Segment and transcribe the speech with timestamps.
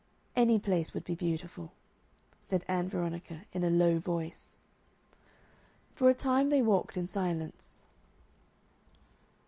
[0.35, 1.73] "Any place would be beautiful,"
[2.41, 4.55] said Ann Veronica, in a low voice.
[5.93, 7.83] For a time they walked in silence.